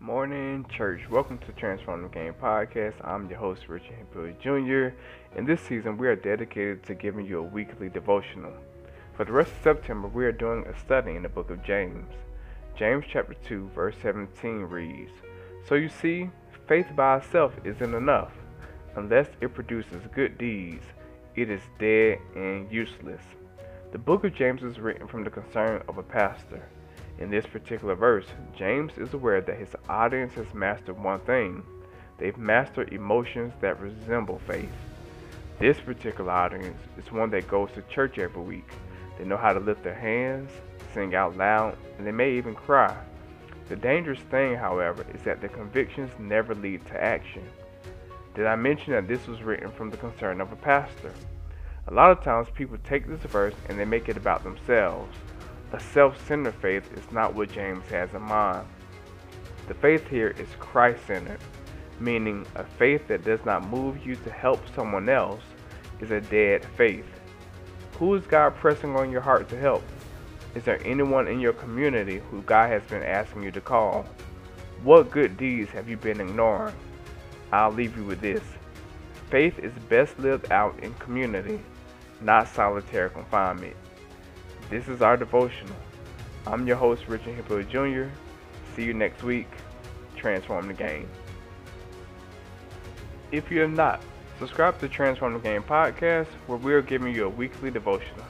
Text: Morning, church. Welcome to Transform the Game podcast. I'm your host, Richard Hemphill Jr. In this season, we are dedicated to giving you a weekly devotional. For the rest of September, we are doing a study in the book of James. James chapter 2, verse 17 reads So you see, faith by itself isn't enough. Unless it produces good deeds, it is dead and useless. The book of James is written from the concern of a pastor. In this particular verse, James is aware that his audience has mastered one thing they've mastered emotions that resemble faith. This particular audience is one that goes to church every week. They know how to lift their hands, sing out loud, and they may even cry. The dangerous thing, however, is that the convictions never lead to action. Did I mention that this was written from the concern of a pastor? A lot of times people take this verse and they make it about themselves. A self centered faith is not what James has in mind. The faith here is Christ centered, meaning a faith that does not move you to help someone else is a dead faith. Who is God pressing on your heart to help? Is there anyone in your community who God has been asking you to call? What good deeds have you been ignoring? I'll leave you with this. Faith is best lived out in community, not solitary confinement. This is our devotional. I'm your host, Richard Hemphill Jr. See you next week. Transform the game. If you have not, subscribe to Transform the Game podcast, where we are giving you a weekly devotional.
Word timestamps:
Morning, 0.00 0.64
church. 0.70 1.00
Welcome 1.10 1.38
to 1.38 1.52
Transform 1.54 2.04
the 2.04 2.08
Game 2.08 2.32
podcast. 2.32 2.94
I'm 3.04 3.28
your 3.28 3.40
host, 3.40 3.68
Richard 3.68 3.96
Hemphill 3.96 4.32
Jr. 4.40 4.94
In 5.36 5.44
this 5.44 5.60
season, 5.60 5.98
we 5.98 6.06
are 6.06 6.14
dedicated 6.14 6.84
to 6.84 6.94
giving 6.94 7.26
you 7.26 7.40
a 7.40 7.42
weekly 7.42 7.88
devotional. 7.88 8.52
For 9.16 9.24
the 9.24 9.32
rest 9.32 9.50
of 9.50 9.62
September, 9.64 10.06
we 10.06 10.24
are 10.24 10.30
doing 10.30 10.64
a 10.66 10.78
study 10.78 11.16
in 11.16 11.24
the 11.24 11.28
book 11.28 11.50
of 11.50 11.64
James. 11.64 12.14
James 12.76 13.06
chapter 13.12 13.34
2, 13.34 13.70
verse 13.74 13.96
17 14.00 14.60
reads 14.60 15.10
So 15.66 15.74
you 15.74 15.88
see, 15.88 16.30
faith 16.68 16.86
by 16.94 17.16
itself 17.16 17.54
isn't 17.64 17.94
enough. 17.94 18.32
Unless 18.94 19.30
it 19.40 19.52
produces 19.52 20.06
good 20.14 20.38
deeds, 20.38 20.84
it 21.34 21.50
is 21.50 21.62
dead 21.80 22.18
and 22.36 22.70
useless. 22.70 23.22
The 23.90 23.98
book 23.98 24.22
of 24.22 24.32
James 24.32 24.62
is 24.62 24.78
written 24.78 25.08
from 25.08 25.24
the 25.24 25.30
concern 25.30 25.82
of 25.88 25.98
a 25.98 26.04
pastor. 26.04 26.68
In 27.18 27.30
this 27.30 27.46
particular 27.46 27.96
verse, 27.96 28.26
James 28.56 28.92
is 28.96 29.12
aware 29.12 29.40
that 29.40 29.58
his 29.58 29.74
audience 29.88 30.34
has 30.34 30.52
mastered 30.54 30.98
one 30.98 31.20
thing 31.20 31.62
they've 32.16 32.36
mastered 32.36 32.92
emotions 32.92 33.52
that 33.60 33.80
resemble 33.80 34.40
faith. 34.46 34.72
This 35.58 35.80
particular 35.80 36.30
audience 36.30 36.80
is 36.96 37.12
one 37.12 37.30
that 37.30 37.48
goes 37.48 37.70
to 37.72 37.82
church 37.82 38.18
every 38.18 38.42
week. 38.42 38.68
They 39.18 39.24
know 39.24 39.36
how 39.36 39.52
to 39.52 39.60
lift 39.60 39.82
their 39.82 39.94
hands, 39.94 40.50
sing 40.94 41.14
out 41.14 41.36
loud, 41.36 41.76
and 41.96 42.06
they 42.06 42.12
may 42.12 42.32
even 42.32 42.54
cry. 42.54 42.96
The 43.68 43.76
dangerous 43.76 44.20
thing, 44.30 44.54
however, 44.54 45.04
is 45.12 45.22
that 45.22 45.40
the 45.40 45.48
convictions 45.48 46.10
never 46.18 46.54
lead 46.54 46.86
to 46.86 47.02
action. 47.02 47.42
Did 48.34 48.46
I 48.46 48.56
mention 48.56 48.92
that 48.92 49.08
this 49.08 49.26
was 49.26 49.42
written 49.42 49.70
from 49.70 49.90
the 49.90 49.96
concern 49.96 50.40
of 50.40 50.52
a 50.52 50.56
pastor? 50.56 51.12
A 51.88 51.94
lot 51.94 52.10
of 52.10 52.22
times 52.22 52.48
people 52.54 52.78
take 52.84 53.06
this 53.06 53.20
verse 53.30 53.54
and 53.68 53.78
they 53.78 53.84
make 53.84 54.08
it 54.08 54.16
about 54.16 54.44
themselves. 54.44 55.16
A 55.72 55.80
self 55.80 56.26
centered 56.26 56.54
faith 56.54 56.90
is 56.96 57.12
not 57.12 57.34
what 57.34 57.52
James 57.52 57.84
has 57.90 58.14
in 58.14 58.22
mind. 58.22 58.66
The 59.66 59.74
faith 59.74 60.08
here 60.08 60.34
is 60.38 60.48
Christ 60.58 61.06
centered, 61.06 61.40
meaning 62.00 62.46
a 62.54 62.64
faith 62.64 63.06
that 63.08 63.22
does 63.22 63.44
not 63.44 63.68
move 63.68 64.06
you 64.06 64.16
to 64.16 64.30
help 64.30 64.62
someone 64.74 65.10
else 65.10 65.42
is 66.00 66.10
a 66.10 66.22
dead 66.22 66.64
faith. 66.76 67.04
Who 67.98 68.14
is 68.14 68.26
God 68.26 68.54
pressing 68.56 68.96
on 68.96 69.10
your 69.10 69.20
heart 69.20 69.50
to 69.50 69.58
help? 69.58 69.82
Is 70.54 70.64
there 70.64 70.80
anyone 70.86 71.28
in 71.28 71.38
your 71.38 71.52
community 71.52 72.22
who 72.30 72.40
God 72.42 72.70
has 72.70 72.82
been 72.84 73.02
asking 73.02 73.42
you 73.42 73.50
to 73.50 73.60
call? 73.60 74.06
What 74.82 75.10
good 75.10 75.36
deeds 75.36 75.70
have 75.72 75.86
you 75.86 75.98
been 75.98 76.20
ignoring? 76.20 76.74
I'll 77.52 77.72
leave 77.72 77.94
you 77.94 78.04
with 78.04 78.22
this. 78.22 78.42
Faith 79.28 79.58
is 79.58 79.72
best 79.90 80.18
lived 80.18 80.50
out 80.50 80.78
in 80.80 80.94
community, 80.94 81.60
not 82.22 82.48
solitary 82.48 83.10
confinement. 83.10 83.76
This 84.70 84.86
is 84.86 85.00
our 85.00 85.16
devotional. 85.16 85.76
I'm 86.46 86.66
your 86.66 86.76
host, 86.76 87.08
Richard 87.08 87.34
Hemphill 87.34 87.62
Jr. 87.62 88.10
See 88.76 88.84
you 88.84 88.92
next 88.92 89.22
week. 89.22 89.48
Transform 90.14 90.68
the 90.68 90.74
game. 90.74 91.08
If 93.32 93.50
you 93.50 93.60
have 93.60 93.70
not, 93.70 94.02
subscribe 94.38 94.78
to 94.80 94.88
Transform 94.88 95.32
the 95.32 95.38
Game 95.38 95.62
podcast, 95.62 96.26
where 96.46 96.58
we 96.58 96.74
are 96.74 96.82
giving 96.82 97.14
you 97.14 97.24
a 97.24 97.30
weekly 97.30 97.70
devotional. 97.70 98.26